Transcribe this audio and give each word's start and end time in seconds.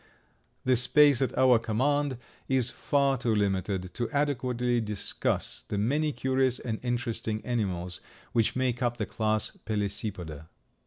The 0.65 0.75
space 0.75 1.21
at 1.21 1.37
our 1.37 1.59
command 1.59 2.17
is 2.47 2.71
far 2.71 3.19
too 3.19 3.35
limited 3.35 3.93
to 3.93 4.09
adequately 4.09 4.81
discuss 4.81 5.63
the 5.67 5.77
many 5.77 6.11
curious 6.11 6.57
and 6.57 6.79
interesting 6.81 7.39
animals 7.45 8.01
which 8.31 8.55
make 8.55 8.81
up 8.81 8.97
the 8.97 9.05
class 9.05 9.51
Pelecypoda. 9.63 10.47